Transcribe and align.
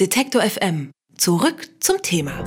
Detektor 0.00 0.42
FM. 0.42 0.90
Zurück 1.16 1.68
zum 1.78 2.02
Thema. 2.02 2.42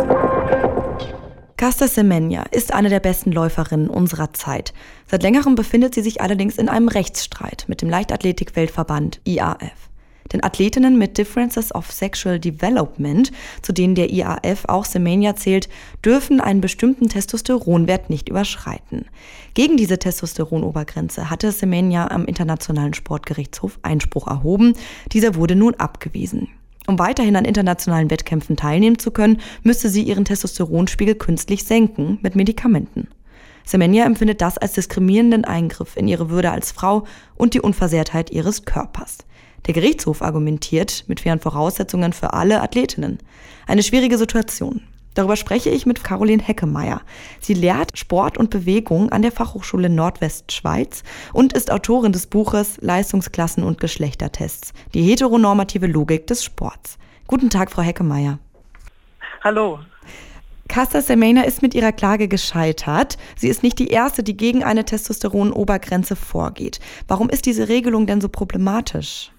Casta 1.55 1.87
Semenya 1.87 2.43
ist 2.51 2.73
eine 2.73 2.89
der 2.89 2.99
besten 2.99 3.31
Läuferinnen 3.31 3.89
unserer 3.89 4.33
Zeit. 4.33 4.73
Seit 5.09 5.23
längerem 5.23 5.55
befindet 5.55 5.95
sie 5.95 6.01
sich 6.01 6.19
allerdings 6.19 6.57
in 6.57 6.67
einem 6.67 6.89
Rechtsstreit 6.89 7.63
mit 7.69 7.81
dem 7.81 7.89
Leichtathletik-Weltverband 7.89 9.21
IAF. 9.23 9.89
Denn 10.33 10.43
Athletinnen 10.43 10.97
mit 10.97 11.17
Differences 11.17 11.73
of 11.73 11.89
Sexual 11.89 12.37
Development, 12.37 13.31
zu 13.61 13.71
denen 13.71 13.95
der 13.95 14.11
IAF 14.11 14.65
auch 14.67 14.83
Semenya 14.83 15.37
zählt, 15.37 15.69
dürfen 16.03 16.41
einen 16.41 16.59
bestimmten 16.59 17.07
Testosteronwert 17.07 18.09
nicht 18.09 18.27
überschreiten. 18.27 19.05
Gegen 19.53 19.77
diese 19.77 19.99
Testosteronobergrenze 19.99 21.29
hatte 21.29 21.53
Semenya 21.53 22.11
am 22.11 22.25
Internationalen 22.25 22.93
Sportgerichtshof 22.93 23.79
Einspruch 23.83 24.27
erhoben. 24.27 24.73
Dieser 25.13 25.35
wurde 25.35 25.55
nun 25.55 25.75
abgewiesen. 25.75 26.49
Um 26.87 26.97
weiterhin 26.99 27.35
an 27.35 27.45
internationalen 27.45 28.09
Wettkämpfen 28.09 28.55
teilnehmen 28.55 28.97
zu 28.97 29.11
können, 29.11 29.41
müsste 29.61 29.89
sie 29.89 30.03
ihren 30.03 30.23
Testosteronspiegel 30.25 31.15
künstlich 31.15 31.65
senken 31.65 32.17
mit 32.21 32.35
Medikamenten. 32.35 33.09
Semenya 33.65 34.05
empfindet 34.05 34.41
das 34.41 34.57
als 34.57 34.71
diskriminierenden 34.71 35.43
Eingriff 35.43 35.97
in 35.97 36.07
ihre 36.07 36.29
Würde 36.29 36.51
als 36.51 36.71
Frau 36.71 37.05
und 37.35 37.53
die 37.53 37.59
Unversehrtheit 37.59 38.29
ihres 38.31 38.63
Körpers. 38.63 39.17
Der 39.65 39.73
Gerichtshof 39.73 40.21
argumentiert 40.21 41.03
mit 41.07 41.19
fairen 41.19 41.41
Voraussetzungen 41.41 42.13
für 42.13 42.31
alle 42.31 42.61
Athletinnen. 42.61 43.17
Eine 43.67 43.83
schwierige 43.83 44.17
Situation. 44.17 44.81
Darüber 45.17 45.35
spreche 45.35 45.71
ich 45.71 45.87
mit 45.87 46.03
Caroline 46.03 46.43
Heckemeyer. 46.43 47.01
Sie 47.39 47.55
lehrt 47.55 47.97
Sport 47.97 48.37
und 48.37 48.51
Bewegung 48.51 49.11
an 49.11 49.23
der 49.23 49.31
Fachhochschule 49.31 49.89
Nordwestschweiz 49.89 51.01
und 51.33 51.53
ist 51.53 51.71
Autorin 51.71 52.11
des 52.11 52.27
Buches 52.27 52.77
Leistungsklassen 52.81 53.63
und 53.63 53.79
Geschlechtertests, 53.79 54.73
die 54.93 55.01
heteronormative 55.01 55.87
Logik 55.87 56.27
des 56.27 56.43
Sports. 56.43 56.99
Guten 57.25 57.49
Tag, 57.49 57.71
Frau 57.71 57.81
Heckemeyer. 57.81 58.37
Hallo. 59.43 59.79
Casta 60.67 61.01
Semena 61.01 61.41
ist 61.45 61.63
mit 61.63 61.73
ihrer 61.73 61.93
Klage 61.93 62.27
gescheitert. 62.27 63.17
Sie 63.35 63.47
ist 63.47 63.63
nicht 63.63 63.79
die 63.79 63.87
erste, 63.87 64.21
die 64.21 64.37
gegen 64.37 64.63
eine 64.63 64.85
Testosteron-Obergrenze 64.85 66.15
vorgeht. 66.15 66.79
Warum 67.07 67.29
ist 67.29 67.47
diese 67.47 67.69
Regelung 67.69 68.05
denn 68.05 68.21
so 68.21 68.29
problematisch? 68.29 69.31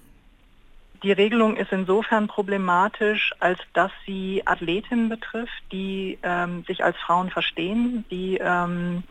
Die 1.01 1.11
Regelung 1.13 1.55
ist 1.55 1.71
insofern 1.71 2.27
problematisch, 2.27 3.33
als 3.39 3.59
dass 3.73 3.91
sie 4.05 4.43
Athletinnen 4.45 5.07
betrifft, 5.07 5.63
die 5.71 6.19
ähm, 6.23 6.65
sich 6.65 6.83
als 6.83 6.97
Frauen 6.97 7.29
verstehen, 7.29 8.03
die 8.11 8.37
ähm, 8.37 9.03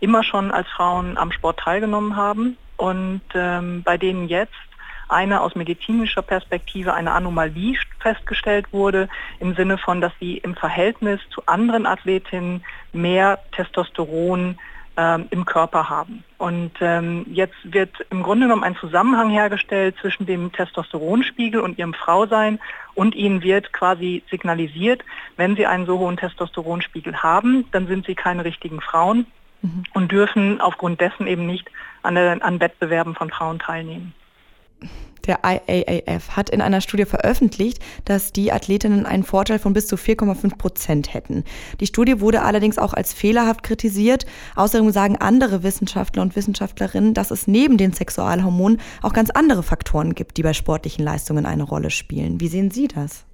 immer 0.00 0.24
schon 0.24 0.50
als 0.50 0.68
Frauen 0.68 1.18
am 1.18 1.32
Sport 1.32 1.60
teilgenommen 1.60 2.16
haben. 2.16 2.56
Und 2.78 3.22
ähm, 3.34 3.82
bei 3.82 3.98
denen 3.98 4.28
jetzt 4.28 4.54
eine 5.08 5.42
aus 5.42 5.54
medizinischer 5.54 6.22
Perspektive 6.22 6.94
eine 6.94 7.12
Anomalie 7.12 7.78
festgestellt 8.00 8.72
wurde, 8.72 9.08
im 9.38 9.54
Sinne 9.54 9.76
von, 9.76 10.00
dass 10.00 10.12
sie 10.18 10.38
im 10.38 10.54
Verhältnis 10.54 11.20
zu 11.30 11.44
anderen 11.46 11.86
Athletinnen 11.86 12.64
mehr 12.92 13.38
Testosteron 13.52 14.58
ähm, 14.96 15.26
im 15.30 15.44
Körper 15.44 15.88
haben. 15.88 16.24
Und 16.38 16.72
ähm, 16.80 17.26
jetzt 17.30 17.56
wird 17.64 17.90
im 18.10 18.22
Grunde 18.22 18.46
genommen 18.46 18.64
ein 18.64 18.76
Zusammenhang 18.76 19.30
hergestellt 19.30 19.96
zwischen 20.00 20.26
dem 20.26 20.52
Testosteronspiegel 20.52 21.60
und 21.60 21.78
ihrem 21.78 21.94
Frausein 21.94 22.60
und 22.94 23.14
ihnen 23.14 23.42
wird 23.42 23.72
quasi 23.72 24.22
signalisiert, 24.30 25.02
wenn 25.36 25.56
sie 25.56 25.66
einen 25.66 25.86
so 25.86 25.98
hohen 25.98 26.16
Testosteronspiegel 26.16 27.22
haben, 27.22 27.64
dann 27.72 27.86
sind 27.86 28.06
sie 28.06 28.14
keine 28.14 28.44
richtigen 28.44 28.80
Frauen 28.80 29.26
mhm. 29.62 29.84
und 29.94 30.12
dürfen 30.12 30.60
aufgrund 30.60 31.00
dessen 31.00 31.26
eben 31.26 31.46
nicht 31.46 31.70
an, 32.02 32.16
an 32.16 32.60
Wettbewerben 32.60 33.14
von 33.14 33.30
Frauen 33.30 33.58
teilnehmen. 33.58 34.14
Der 35.26 35.40
IAAF 35.44 36.30
hat 36.30 36.50
in 36.50 36.60
einer 36.60 36.80
Studie 36.80 37.04
veröffentlicht, 37.04 37.78
dass 38.04 38.32
die 38.32 38.52
Athletinnen 38.52 39.06
einen 39.06 39.24
Vorteil 39.24 39.58
von 39.58 39.72
bis 39.72 39.86
zu 39.86 39.96
4,5 39.96 40.56
Prozent 40.56 41.14
hätten. 41.14 41.44
Die 41.80 41.86
Studie 41.86 42.20
wurde 42.20 42.42
allerdings 42.42 42.78
auch 42.78 42.92
als 42.94 43.12
fehlerhaft 43.12 43.62
kritisiert. 43.62 44.26
Außerdem 44.56 44.90
sagen 44.90 45.16
andere 45.16 45.62
Wissenschaftler 45.62 46.22
und 46.22 46.36
Wissenschaftlerinnen, 46.36 47.14
dass 47.14 47.30
es 47.30 47.46
neben 47.46 47.76
den 47.76 47.92
Sexualhormonen 47.92 48.80
auch 49.02 49.12
ganz 49.12 49.30
andere 49.30 49.62
Faktoren 49.62 50.14
gibt, 50.14 50.36
die 50.36 50.42
bei 50.42 50.52
sportlichen 50.52 51.04
Leistungen 51.04 51.46
eine 51.46 51.62
Rolle 51.62 51.90
spielen. 51.90 52.40
Wie 52.40 52.48
sehen 52.48 52.70
Sie 52.70 52.88
das? 52.88 53.24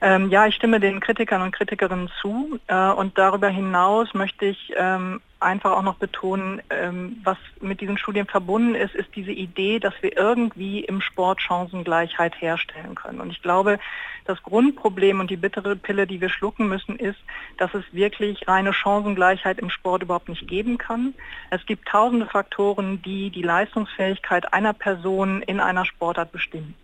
Ähm, 0.00 0.30
ja, 0.30 0.46
ich 0.46 0.54
stimme 0.54 0.78
den 0.78 1.00
Kritikern 1.00 1.42
und 1.42 1.52
Kritikerinnen 1.52 2.10
zu. 2.20 2.58
Äh, 2.66 2.90
und 2.90 3.16
darüber 3.16 3.48
hinaus 3.48 4.12
möchte 4.14 4.46
ich 4.46 4.72
ähm, 4.76 5.20
einfach 5.40 5.72
auch 5.72 5.82
noch 5.82 5.96
betonen, 5.96 6.62
ähm, 6.70 7.20
was 7.22 7.38
mit 7.60 7.80
diesen 7.80 7.98
Studien 7.98 8.26
verbunden 8.26 8.74
ist, 8.74 8.94
ist 8.94 9.14
diese 9.14 9.32
Idee, 9.32 9.78
dass 9.78 9.94
wir 10.00 10.16
irgendwie 10.16 10.80
im 10.80 11.00
Sport 11.00 11.40
Chancengleichheit 11.40 12.40
herstellen 12.40 12.94
können. 12.94 13.20
Und 13.20 13.30
ich 13.30 13.42
glaube, 13.42 13.78
das 14.24 14.42
Grundproblem 14.42 15.20
und 15.20 15.30
die 15.30 15.36
bittere 15.36 15.76
Pille, 15.76 16.06
die 16.06 16.20
wir 16.20 16.30
schlucken 16.30 16.68
müssen, 16.68 16.98
ist, 16.98 17.18
dass 17.58 17.72
es 17.74 17.84
wirklich 17.92 18.48
reine 18.48 18.72
Chancengleichheit 18.72 19.58
im 19.58 19.70
Sport 19.70 20.02
überhaupt 20.02 20.28
nicht 20.28 20.48
geben 20.48 20.78
kann. 20.78 21.14
Es 21.50 21.64
gibt 21.66 21.88
tausende 21.88 22.26
Faktoren, 22.26 23.02
die 23.02 23.30
die 23.30 23.42
Leistungsfähigkeit 23.42 24.52
einer 24.52 24.72
Person 24.72 25.42
in 25.42 25.60
einer 25.60 25.84
Sportart 25.84 26.32
bestimmen. 26.32 26.74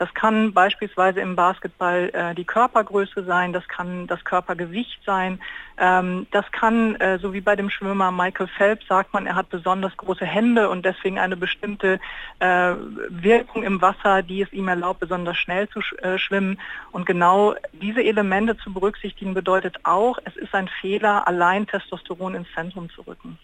Das 0.00 0.14
kann 0.14 0.54
beispielsweise 0.54 1.20
im 1.20 1.36
Basketball 1.36 2.08
äh, 2.14 2.34
die 2.34 2.46
Körpergröße 2.46 3.22
sein, 3.24 3.52
das 3.52 3.68
kann 3.68 4.06
das 4.06 4.24
Körpergewicht 4.24 4.98
sein, 5.04 5.38
ähm, 5.76 6.26
das 6.30 6.50
kann, 6.52 6.94
äh, 6.94 7.18
so 7.18 7.34
wie 7.34 7.42
bei 7.42 7.54
dem 7.54 7.68
Schwimmer 7.68 8.10
Michael 8.10 8.46
Phelps, 8.46 8.86
sagt 8.86 9.12
man, 9.12 9.26
er 9.26 9.34
hat 9.34 9.50
besonders 9.50 9.94
große 9.98 10.24
Hände 10.24 10.70
und 10.70 10.86
deswegen 10.86 11.18
eine 11.18 11.36
bestimmte 11.36 12.00
äh, 12.38 12.72
Wirkung 13.10 13.62
im 13.62 13.82
Wasser, 13.82 14.22
die 14.22 14.40
es 14.40 14.50
ihm 14.54 14.68
erlaubt, 14.68 15.00
besonders 15.00 15.36
schnell 15.36 15.68
zu 15.68 15.82
sch 15.82 15.92
äh, 15.98 16.16
schwimmen. 16.16 16.58
Und 16.92 17.04
genau 17.04 17.54
diese 17.72 18.02
Elemente 18.02 18.56
zu 18.56 18.72
berücksichtigen 18.72 19.34
bedeutet 19.34 19.80
auch, 19.82 20.18
es 20.24 20.34
ist 20.34 20.54
ein 20.54 20.68
Fehler, 20.80 21.28
allein 21.28 21.66
Testosteron 21.66 22.36
ins 22.36 22.48
Zentrum 22.54 22.88
zu 22.88 23.02
rücken. 23.02 23.38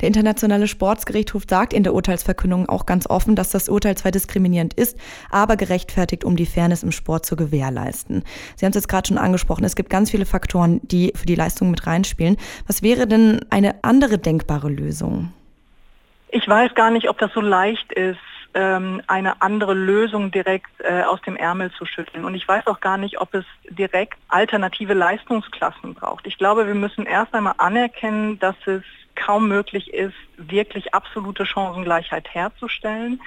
Der 0.00 0.08
Internationale 0.08 0.66
Sportsgerichtshof 0.66 1.44
sagt 1.48 1.72
in 1.72 1.82
der 1.82 1.92
Urteilsverkündung 1.92 2.68
auch 2.68 2.86
ganz 2.86 3.08
offen, 3.08 3.36
dass 3.36 3.50
das 3.50 3.68
Urteil 3.68 3.96
zwar 3.96 4.10
diskriminierend 4.10 4.74
ist, 4.74 4.98
aber 5.30 5.56
gerechtfertigt, 5.56 6.24
um 6.24 6.36
die 6.36 6.46
Fairness 6.46 6.82
im 6.82 6.92
Sport 6.92 7.26
zu 7.26 7.36
gewährleisten. 7.36 8.24
Sie 8.56 8.64
haben 8.64 8.70
es 8.70 8.76
jetzt 8.76 8.88
gerade 8.88 9.06
schon 9.06 9.18
angesprochen, 9.18 9.64
es 9.64 9.76
gibt 9.76 9.90
ganz 9.90 10.10
viele 10.10 10.26
Faktoren, 10.26 10.80
die 10.82 11.12
für 11.14 11.26
die 11.26 11.34
Leistung 11.34 11.70
mit 11.70 11.86
reinspielen. 11.86 12.36
Was 12.66 12.82
wäre 12.82 13.06
denn 13.06 13.40
eine 13.50 13.84
andere 13.84 14.18
denkbare 14.18 14.70
Lösung? 14.70 15.32
Ich 16.30 16.46
weiß 16.46 16.74
gar 16.74 16.90
nicht, 16.90 17.08
ob 17.08 17.18
das 17.18 17.32
so 17.32 17.40
leicht 17.40 17.92
ist, 17.92 18.18
ähm, 18.54 19.02
eine 19.06 19.40
andere 19.42 19.74
Lösung 19.74 20.30
direkt 20.30 20.70
äh, 20.80 21.02
aus 21.02 21.20
dem 21.22 21.36
Ärmel 21.36 21.70
zu 21.72 21.84
schütteln. 21.84 22.24
Und 22.24 22.34
ich 22.34 22.46
weiß 22.46 22.66
auch 22.66 22.80
gar 22.80 22.98
nicht, 22.98 23.20
ob 23.20 23.34
es 23.34 23.44
direkt 23.70 24.18
alternative 24.28 24.94
Leistungsklassen 24.94 25.94
braucht. 25.94 26.26
Ich 26.26 26.38
glaube, 26.38 26.66
wir 26.66 26.74
müssen 26.74 27.06
erst 27.06 27.34
einmal 27.34 27.54
anerkennen, 27.58 28.38
dass 28.38 28.56
es 28.66 28.82
kaum 29.18 29.48
möglich 29.48 29.92
ist, 29.92 30.14
wirklich 30.36 30.94
absolute 30.94 31.44
Chancengleichheit 31.44 32.32
herzustellen. 32.32 33.20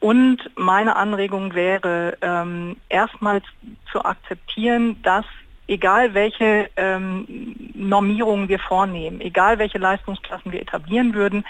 Und 0.00 0.50
meine 0.56 0.96
Anregung 0.96 1.54
wäre, 1.54 2.16
ähm, 2.20 2.76
erstmals 2.88 3.44
zu 3.90 4.04
akzeptieren, 4.04 5.02
dass 5.02 5.24
egal 5.66 6.14
welche 6.14 6.70
ähm, 6.76 7.26
Normierungen 7.74 8.48
wir 8.48 8.58
vornehmen, 8.58 9.20
egal 9.20 9.58
welche 9.58 9.78
Leistungsklassen 9.78 10.52
wir 10.52 10.60
etablieren 10.60 11.14
würden, 11.14 11.44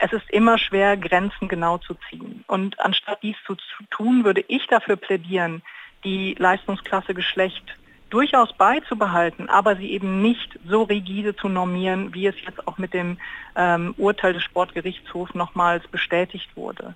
es 0.00 0.12
ist 0.12 0.28
immer 0.30 0.58
schwer, 0.58 0.96
Grenzen 0.96 1.46
genau 1.46 1.78
zu 1.78 1.94
ziehen. 2.08 2.42
Und 2.46 2.80
anstatt 2.80 3.22
dies 3.22 3.36
zu, 3.46 3.54
zu 3.54 3.84
tun, 3.90 4.24
würde 4.24 4.44
ich 4.48 4.66
dafür 4.66 4.96
plädieren, 4.96 5.62
die 6.04 6.34
Leistungsklasse 6.38 7.14
Geschlecht 7.14 7.64
durchaus 8.10 8.52
beizubehalten, 8.52 9.48
aber 9.48 9.76
sie 9.76 9.90
eben 9.92 10.20
nicht 10.20 10.58
so 10.66 10.82
rigide 10.82 11.34
zu 11.36 11.48
normieren, 11.48 12.12
wie 12.14 12.26
es 12.26 12.34
jetzt 12.44 12.66
auch 12.66 12.78
mit 12.78 12.92
dem 12.92 13.18
ähm, 13.56 13.94
Urteil 13.96 14.32
des 14.32 14.42
Sportgerichtshofs 14.42 15.34
nochmals 15.34 15.86
bestätigt 15.88 16.50
wurde. 16.56 16.94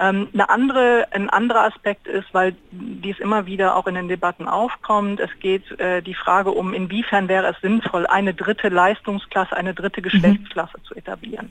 Ähm, 0.00 0.28
eine 0.32 0.48
andere, 0.48 1.08
ein 1.10 1.28
anderer 1.28 1.64
Aspekt 1.64 2.06
ist, 2.06 2.32
weil 2.32 2.54
dies 2.70 3.18
immer 3.18 3.46
wieder 3.46 3.76
auch 3.76 3.86
in 3.86 3.94
den 3.94 4.08
Debatten 4.08 4.46
aufkommt, 4.46 5.18
es 5.18 5.30
geht 5.40 5.78
äh, 5.80 6.02
die 6.02 6.14
Frage 6.14 6.52
um, 6.52 6.72
inwiefern 6.72 7.28
wäre 7.28 7.48
es 7.48 7.60
sinnvoll, 7.60 8.06
eine 8.06 8.34
dritte 8.34 8.68
Leistungsklasse, 8.68 9.56
eine 9.56 9.74
dritte 9.74 10.00
mhm. 10.00 10.04
Geschlechtsklasse 10.04 10.78
mhm. 10.78 10.84
zu 10.84 10.94
etablieren. 10.94 11.50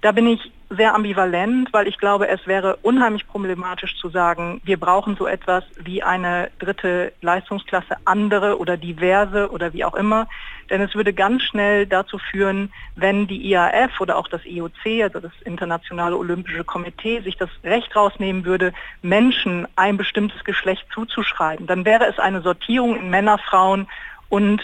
Da 0.00 0.12
bin 0.12 0.28
ich 0.28 0.52
sehr 0.70 0.94
ambivalent, 0.94 1.72
weil 1.72 1.88
ich 1.88 1.98
glaube, 1.98 2.28
es 2.28 2.46
wäre 2.46 2.76
unheimlich 2.82 3.26
problematisch 3.26 3.96
zu 3.98 4.10
sagen, 4.10 4.60
wir 4.64 4.78
brauchen 4.78 5.16
so 5.16 5.26
etwas 5.26 5.64
wie 5.78 6.02
eine 6.02 6.50
dritte 6.58 7.12
Leistungsklasse, 7.22 7.96
andere 8.04 8.58
oder 8.58 8.76
diverse 8.76 9.50
oder 9.50 9.72
wie 9.72 9.84
auch 9.84 9.94
immer. 9.94 10.28
Denn 10.70 10.82
es 10.82 10.94
würde 10.94 11.14
ganz 11.14 11.42
schnell 11.42 11.86
dazu 11.86 12.18
führen, 12.18 12.70
wenn 12.94 13.26
die 13.26 13.50
IAF 13.50 14.00
oder 14.00 14.18
auch 14.18 14.28
das 14.28 14.44
IOC, 14.44 15.02
also 15.02 15.20
das 15.20 15.32
Internationale 15.44 16.16
Olympische 16.16 16.64
Komitee, 16.64 17.20
sich 17.22 17.36
das 17.38 17.50
Recht 17.64 17.96
rausnehmen 17.96 18.44
würde, 18.44 18.74
Menschen 19.00 19.66
ein 19.74 19.96
bestimmtes 19.96 20.44
Geschlecht 20.44 20.86
zuzuschreiben, 20.92 21.66
dann 21.66 21.86
wäre 21.86 22.06
es 22.06 22.18
eine 22.18 22.42
Sortierung 22.42 22.96
in 22.96 23.08
Männer, 23.08 23.38
Frauen 23.38 23.88
und 24.28 24.60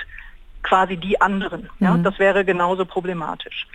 quasi 0.63 0.99
die 0.99 1.21
anderen. 1.21 1.71
Ja? 1.81 1.93
Mhm. 1.93 2.05
Das 2.05 2.19
wäre 2.19 2.45
genauso 2.45 2.85
problematisch. 2.85 3.67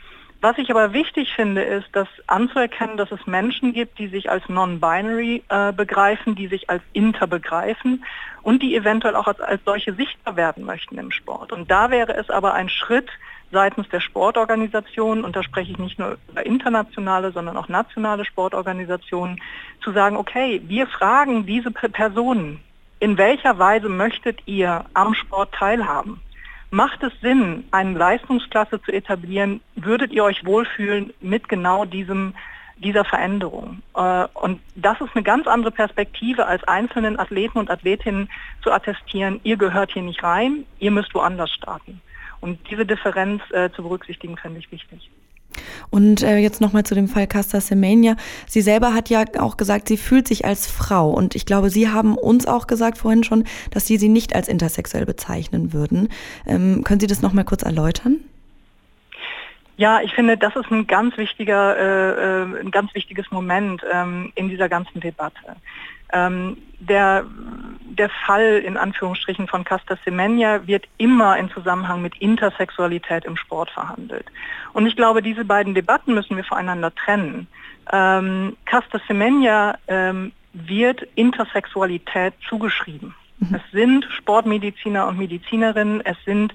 Was 0.42 0.58
ich 0.58 0.70
aber 0.72 0.94
wichtig 0.94 1.34
finde, 1.34 1.62
ist, 1.64 1.88
dass 1.92 2.08
anzuerkennen, 2.28 2.96
dass 2.96 3.12
es 3.12 3.28
Menschen 3.28 3.74
gibt, 3.74 4.00
die 4.00 4.08
sich 4.08 4.30
als 4.30 4.48
non-binary 4.48 5.44
äh, 5.50 5.74
begreifen, 5.74 6.36
die 6.36 6.48
sich 6.48 6.70
als 6.70 6.82
inter 6.94 7.28
begreifen 7.28 8.06
und 8.42 8.64
die 8.64 8.74
eventuell 8.76 9.16
auch 9.16 9.28
als, 9.28 9.42
als 9.42 9.62
solche 9.66 9.94
sichtbar 9.94 10.38
werden 10.38 10.64
möchten 10.64 10.98
im 10.98 11.12
Sport. 11.12 11.52
Und 11.52 11.70
da 11.70 11.92
wäre 11.92 12.16
es 12.16 12.30
aber 12.30 12.54
ein 12.54 12.70
Schritt 12.70 13.10
seitens 13.52 13.90
der 13.90 14.00
Sportorganisationen, 14.00 15.26
und 15.26 15.36
da 15.36 15.44
spreche 15.44 15.72
ich 15.72 15.78
nicht 15.78 16.00
nur 16.00 16.18
über 16.30 16.46
internationale, 16.46 17.32
sondern 17.32 17.58
auch 17.58 17.68
nationale 17.68 18.24
Sportorganisationen, 18.24 19.42
zu 19.84 19.92
sagen, 19.92 20.16
okay, 20.16 20.62
wir 20.66 20.88
fragen 20.88 21.46
diese 21.46 21.72
Personen, 21.72 22.62
in 23.00 23.18
welcher 23.18 23.58
Weise 23.58 23.90
möchtet 23.90 24.40
ihr 24.46 24.86
am 24.94 25.14
Sport 25.16 25.54
teilhaben? 25.54 26.22
Macht 26.72 27.02
es 27.02 27.12
Sinn, 27.22 27.66
eine 27.72 27.98
Leistungsklasse 27.98 28.82
zu 28.82 28.92
etablieren? 28.92 29.62
Würdet 29.76 30.12
ihr 30.12 30.24
euch 30.24 30.46
wohlfühlen 30.46 31.14
mit 31.20 31.50
genau 31.50 31.84
diesem, 31.86 32.36
dieser 32.78 33.06
Veränderung? 33.06 33.82
Äh, 33.96 34.28
und 34.36 34.62
das 34.76 35.02
ist 35.02 35.16
eine 35.16 35.24
ganz 35.24 35.48
andere 35.48 35.72
Perspektive, 35.72 36.46
als 36.46 36.64
einzelnen 36.66 37.18
Athleten 37.18 37.58
und 37.58 37.72
Athletinnen 37.72 38.30
zu 38.62 38.72
attestieren, 38.72 39.40
ihr 39.44 39.58
gehört 39.58 39.92
hier 39.92 40.04
nicht 40.04 40.22
rein, 40.22 40.66
ihr 40.78 40.92
müsst 40.92 41.14
woanders 41.16 41.52
starten. 41.52 42.02
Und 42.40 42.60
diese 42.70 42.86
Differenz 42.86 43.42
äh, 43.52 43.72
zu 43.72 43.82
berücksichtigen, 43.82 44.38
fände 44.38 44.60
ich 44.60 44.72
wichtig. 44.72 45.10
Und 45.90 46.24
äh, 46.24 46.38
jetzt 46.38 46.62
nochmal 46.62 46.84
zu 46.84 46.96
dem 46.96 47.08
Fall 47.08 47.28
Casta 47.28 47.62
Semenya. 47.62 48.16
Sie 48.48 48.62
selber 48.62 48.94
hat 48.94 49.10
ja 49.10 49.26
auch 49.40 49.58
gesagt, 49.58 49.88
sie 49.88 49.98
fühlt 49.98 50.28
sich 50.28 50.46
als 50.46 50.68
Frau. 50.68 51.10
Und 51.12 51.36
ich 51.36 51.46
glaube, 51.46 51.70
Sie 51.70 51.90
haben 51.90 52.18
uns 52.18 52.46
auch 52.46 52.68
gesagt 52.68 52.98
vorhin 52.98 53.24
schon, 53.24 53.44
dass 53.72 53.86
Sie 53.86 53.98
sie 53.98 54.10
nicht 54.10 54.36
als 54.36 54.48
intersexuell 54.48 55.06
bezeichnen 55.06 55.74
würden. 55.74 56.10
Ähm, 56.46 56.84
können 56.84 57.00
Sie 57.00 57.08
das 57.08 57.22
nochmal 57.22 57.46
kurz 57.46 57.64
erläutern? 57.64 58.18
Ja, 59.80 60.02
ich 60.02 60.14
finde, 60.14 60.36
das 60.36 60.58
ist 60.58 60.70
ein 60.72 60.88
ganz 60.88 61.16
wichtiger, 61.16 61.78
äh, 61.78 62.42
äh 62.42 62.60
ein 62.60 62.70
ganz 62.70 62.94
wichtiges 62.94 63.32
Moment 63.32 63.82
ähm, 63.90 64.34
in 64.36 64.50
dieser 64.50 64.68
ganzen 64.68 65.00
Debatte. 65.00 65.56
Ähm, 66.12 66.58
der, 66.82 67.26
der 67.84 68.10
Fall 68.10 68.58
in 68.58 68.76
Anführungsstrichen 68.76 69.48
von 69.48 69.64
Casta 69.64 69.98
Semenya 70.04 70.68
wird 70.68 70.86
immer 70.98 71.38
in 71.38 71.50
Zusammenhang 71.52 72.02
mit 72.02 72.18
Intersexualität 72.18 73.24
im 73.24 73.38
Sport 73.38 73.70
verhandelt. 73.70 74.26
Und 74.74 74.86
ich 74.86 74.98
glaube, 74.98 75.22
diese 75.22 75.46
beiden 75.46 75.74
Debatten 75.74 76.14
müssen 76.14 76.36
wir 76.36 76.44
voneinander 76.44 76.94
trennen. 76.94 77.48
Ähm, 77.90 78.58
Casta 78.66 79.00
Semenya 79.08 79.78
ähm, 79.88 80.34
wird 80.52 81.08
Intersexualität 81.16 82.34
zugeschrieben. 82.50 83.16
Mhm. 83.38 83.56
Es 83.56 83.72
sind 83.72 84.06
Sportmediziner 84.18 85.08
und 85.08 85.18
Medizinerinnen, 85.18 86.02
es 86.02 86.18
sind 86.26 86.54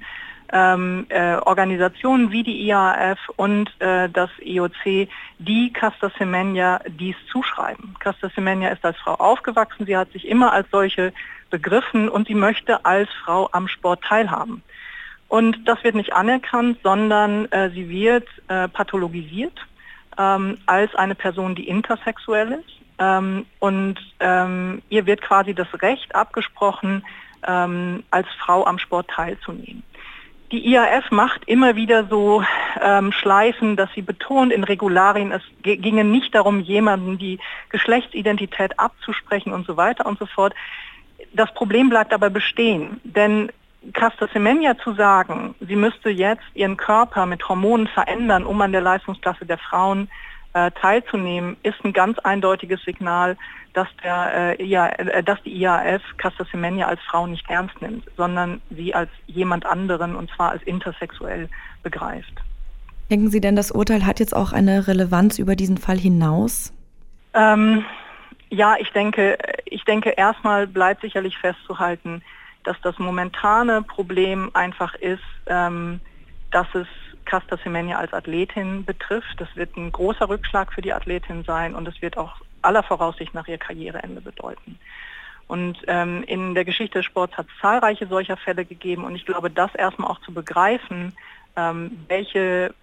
ähm, 0.55 1.07
äh, 1.09 1.35
Organisationen 1.35 2.31
wie 2.31 2.45
die 2.45 2.67
IAF 2.69 3.19
und 3.37 3.69
äh, 3.81 4.09
das 4.09 4.31
IOC, 4.41 5.09
die 5.39 5.73
Casta 5.73 6.11
Semenya 6.17 6.81
dies 6.87 7.17
zuschreiben. 7.31 7.97
Casta 7.99 8.31
Semenya 8.35 8.71
ist 8.71 8.85
als 8.85 8.97
Frau 8.99 9.15
aufgewachsen, 9.15 9.85
sie 9.85 9.97
hat 9.97 10.13
sich 10.13 10.27
immer 10.29 10.53
als 10.53 10.71
solche 10.71 11.13
begriffen 11.51 12.09
und 12.09 12.29
sie 12.29 12.37
möchte 12.37 12.85
als 12.85 13.09
Frau 13.25 13.49
am 13.51 13.67
Sport 13.67 14.05
teilhaben. 14.05 14.63
Und 15.29 15.67
das 15.67 15.83
wird 15.83 15.97
nicht 15.97 16.13
anerkannt, 16.13 16.79
sondern 16.85 17.51
äh, 17.51 17.71
sie 17.71 17.89
wird 17.89 18.29
äh, 18.47 18.69
pathologisiert 18.69 19.59
ähm, 20.17 20.59
als 20.67 20.95
eine 20.95 21.17
Person, 21.17 21.57
die 21.57 21.67
intersexuell 21.67 22.53
ist. 22.53 22.81
Ähm, 23.01 23.45
und 23.59 23.97
ähm, 24.21 24.83
ihr 24.89 25.07
wird 25.07 25.21
quasi 25.21 25.53
das 25.53 25.67
Recht 25.83 26.15
abgesprochen, 26.15 27.05
ähm, 27.45 28.05
als 28.13 28.29
Frau 28.39 28.65
am 28.65 28.79
Sport 28.79 29.11
teilzunehmen. 29.11 29.83
Die 30.53 30.69
IAF 30.73 31.11
macht 31.11 31.43
immer 31.47 31.75
wieder 31.75 32.07
so 32.07 32.45
ähm, 32.81 33.13
Schleifen, 33.13 33.77
dass 33.77 33.91
sie 33.95 34.03
betont 34.03 34.53
in 34.53 34.63
Regularien, 34.63 35.33
es 35.33 35.43
ginge 35.63 36.05
nicht 36.05 36.35
darum, 36.35 36.61
jemanden 36.61 37.19
die 37.19 37.39
Geschlechtsidentität 37.71 38.79
abzusprechen 38.79 39.53
und 39.53 39.67
so 39.67 39.77
weiter 39.77 40.07
und 40.07 40.19
so 40.19 40.27
fort. 40.27 40.55
Das 41.33 41.53
Problem 41.55 41.89
bleibt 41.89 42.13
aber 42.13 42.31
bestehen, 42.31 43.01
denn 43.05 43.51
Casta 43.93 44.29
Semenya 44.33 44.79
zu 44.79 44.95
sagen, 44.95 45.55
sie 45.61 45.77
müsste 45.77 46.11
jetzt 46.11 46.45
ihren 46.55 46.77
Körper 46.77 47.27
mit 47.27 47.47
Hormonen 47.49 47.87
verändern, 47.87 48.45
um 48.45 48.61
an 48.61 48.73
der 48.73 48.81
Leistungsklasse 48.81 49.45
der 49.45 49.59
Frauen 49.59 50.09
äh, 50.55 50.71
teilzunehmen, 50.71 51.57
ist 51.63 51.85
ein 51.85 51.93
ganz 51.93 52.19
eindeutiges 52.21 52.83
Signal, 52.85 53.37
dass, 53.75 53.89
der, 54.03 54.59
äh, 54.59 54.65
ja, 54.65 54.87
äh, 54.87 55.23
dass 55.23 55.43
die 55.43 55.53
IAF 55.61 56.03
Casta 56.17 56.45
Semenya 56.51 56.87
als 56.87 57.01
Frau 57.03 57.27
nicht 57.27 57.49
ernst 57.51 57.81
nimmt, 57.83 58.05
sondern 58.17 58.63
sie 58.71 58.95
als 58.95 59.11
jemand 59.27 59.67
anderen 59.67 60.17
und 60.17 60.31
zwar 60.31 60.51
als 60.51 60.63
intersexuell 60.63 61.49
begreift. 61.83 62.33
Denken 63.11 63.29
Sie 63.31 63.41
denn, 63.41 63.57
das 63.57 63.71
Urteil 63.71 64.07
hat 64.07 64.19
jetzt 64.19 64.35
auch 64.35 64.53
eine 64.53 64.87
Relevanz 64.87 65.39
über 65.39 65.57
diesen 65.57 65.77
Fall 65.77 65.99
hinaus? 65.99 66.73
Ähm, 67.35 67.85
ja, 68.49 68.77
ich 68.79 68.91
denke, 68.93 69.37
ich 69.67 69.85
denke, 69.85 70.11
erstmal 70.11 70.67
bleibt 70.67 71.03
sicherlich 71.03 71.37
festzuhalten, 71.37 72.23
dass 72.63 72.81
das 72.83 72.99
momentane 72.99 73.83
Problem 73.83 74.51
einfach 74.55 74.95
ist, 74.95 75.23
ähm, 75.47 76.01
dass 76.51 76.67
es 76.75 76.87
Casta 77.25 77.57
Semenya 77.57 77.99
als 77.99 78.13
Athletin 78.13 78.85
betrifft. 78.85 79.41
Das 79.41 79.49
wird 79.57 79.77
ein 79.77 79.93
großer 79.93 80.29
Rückschlag 80.29 80.73
für 80.73 80.83
die 80.83 80.93
Athletin 80.93 81.45
sein 81.45 81.75
und 81.75 81.89
es 81.89 82.01
wird 82.03 82.17
auch 82.17 82.37
aller 82.63 82.83
Voraussicht 82.83 83.35
nach 83.35 83.49
ihr 83.49 83.59
Karriereende 83.59 84.21
bedeuten. 84.21 84.79
Und 85.47 85.77
ähm, 85.89 86.25
in 86.27 86.55
der 86.55 86.65
Geschichte 86.65 86.99
des 86.99 87.07
Sports 87.07 87.37
hat 87.37 87.47
es 87.47 87.61
zahlreiche 87.61 88.07
solcher 88.07 88.37
Fälle 88.37 88.65
gegeben 88.65 89.05
und 89.05 89.15
ich 89.15 89.27
glaube, 89.27 89.51
das 89.51 89.75
erstmal 89.75 90.11
auch 90.11 90.21
zu 90.21 90.33
begreifen, 90.33 91.15
ähm, 91.57 92.05
welche, 92.09 92.75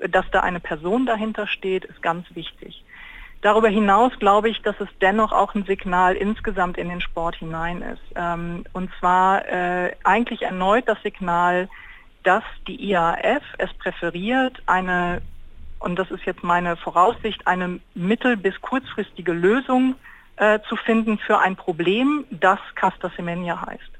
äh, 0.00 0.08
dass 0.08 0.24
da 0.30 0.40
eine 0.40 0.60
Person 0.60 1.06
dahinter 1.06 1.46
steht, 1.46 1.84
ist 1.84 2.02
ganz 2.02 2.26
wichtig. 2.34 2.84
Darüber 3.42 3.68
hinaus 3.68 4.12
glaube 4.18 4.48
ich, 4.48 4.62
dass 4.62 4.80
es 4.80 4.88
dennoch 5.02 5.32
auch 5.32 5.54
ein 5.54 5.64
Signal 5.64 6.14
insgesamt 6.14 6.78
in 6.78 6.88
den 6.88 7.02
Sport 7.02 7.36
hinein 7.36 7.82
ist. 7.82 8.02
Ähm, 8.16 8.64
und 8.72 8.90
zwar 8.98 9.46
äh, 9.46 9.94
eigentlich 10.02 10.42
erneut 10.42 10.88
das 10.88 11.02
Signal, 11.02 11.68
dass 12.24 12.42
die 12.66 12.90
IAF 12.90 13.42
es 13.58 13.72
präferiert, 13.74 14.60
eine, 14.66 15.22
und 15.78 15.98
das 15.98 16.10
ist 16.10 16.24
jetzt 16.24 16.42
meine 16.42 16.76
Voraussicht, 16.76 17.46
eine 17.46 17.80
mittel- 17.94 18.36
bis 18.36 18.60
kurzfristige 18.60 19.32
Lösung 19.32 19.94
äh, 20.36 20.58
zu 20.68 20.76
finden 20.76 21.18
für 21.18 21.38
ein 21.38 21.54
Problem, 21.54 22.24
das 22.30 22.58
Casta 22.74 23.10
Semenya 23.16 23.64
heißt. 23.66 23.90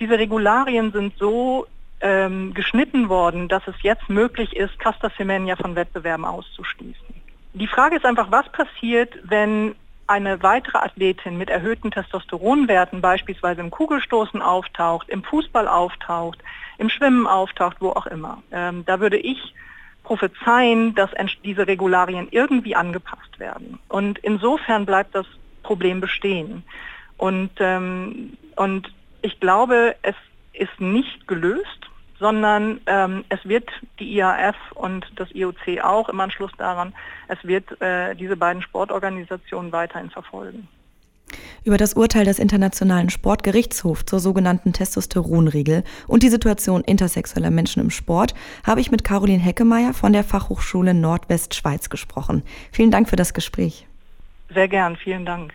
Diese 0.00 0.18
Regularien 0.18 0.90
sind 0.92 1.16
so 1.18 1.66
ähm, 2.00 2.54
geschnitten 2.54 3.08
worden, 3.08 3.48
dass 3.48 3.66
es 3.66 3.74
jetzt 3.82 4.08
möglich 4.08 4.56
ist, 4.56 4.78
Casta 4.78 5.10
Semenya 5.18 5.56
von 5.56 5.74
Wettbewerben 5.74 6.24
auszuschließen. 6.24 7.06
Die 7.54 7.66
Frage 7.66 7.96
ist 7.96 8.06
einfach, 8.06 8.30
was 8.30 8.48
passiert, 8.50 9.12
wenn 9.24 9.74
eine 10.12 10.42
weitere 10.42 10.76
Athletin 10.76 11.38
mit 11.38 11.48
erhöhten 11.48 11.90
Testosteronwerten 11.90 13.00
beispielsweise 13.00 13.62
im 13.62 13.70
Kugelstoßen 13.70 14.42
auftaucht, 14.42 15.08
im 15.08 15.24
Fußball 15.24 15.66
auftaucht, 15.66 16.38
im 16.76 16.90
Schwimmen 16.90 17.26
auftaucht, 17.26 17.78
wo 17.80 17.90
auch 17.90 18.06
immer. 18.06 18.42
Ähm, 18.52 18.84
da 18.84 19.00
würde 19.00 19.16
ich 19.16 19.54
prophezeien, 20.04 20.94
dass 20.94 21.10
diese 21.44 21.66
Regularien 21.66 22.28
irgendwie 22.30 22.76
angepasst 22.76 23.38
werden. 23.38 23.78
Und 23.88 24.18
insofern 24.18 24.84
bleibt 24.84 25.14
das 25.14 25.26
Problem 25.62 26.00
bestehen. 26.00 26.62
Und, 27.16 27.52
ähm, 27.60 28.36
und 28.56 28.92
ich 29.22 29.40
glaube, 29.40 29.96
es 30.02 30.16
ist 30.52 30.78
nicht 30.78 31.26
gelöst 31.26 31.88
sondern 32.22 32.80
ähm, 32.86 33.24
es 33.30 33.44
wird 33.44 33.68
die 33.98 34.14
IAF 34.16 34.54
und 34.74 35.04
das 35.16 35.28
IOC 35.34 35.82
auch 35.82 36.08
im 36.08 36.20
Anschluss 36.20 36.52
daran, 36.56 36.94
es 37.26 37.38
wird 37.42 37.80
äh, 37.82 38.14
diese 38.14 38.36
beiden 38.36 38.62
Sportorganisationen 38.62 39.72
weiterhin 39.72 40.08
verfolgen. 40.08 40.68
Über 41.64 41.78
das 41.78 41.94
Urteil 41.94 42.24
des 42.24 42.38
Internationalen 42.38 43.10
Sportgerichtshofs 43.10 44.04
zur 44.04 44.20
sogenannten 44.20 44.72
Testosteronregel 44.72 45.82
und 46.06 46.22
die 46.22 46.28
Situation 46.28 46.84
intersexueller 46.84 47.50
Menschen 47.50 47.82
im 47.82 47.90
Sport 47.90 48.34
habe 48.64 48.80
ich 48.80 48.92
mit 48.92 49.02
Caroline 49.02 49.42
Heckemeyer 49.42 49.92
von 49.92 50.12
der 50.12 50.22
Fachhochschule 50.22 50.94
Nordwestschweiz 50.94 51.90
gesprochen. 51.90 52.44
Vielen 52.70 52.92
Dank 52.92 53.08
für 53.08 53.16
das 53.16 53.34
Gespräch. 53.34 53.86
Sehr 54.54 54.68
gern, 54.68 54.94
vielen 54.96 55.26
Dank. 55.26 55.54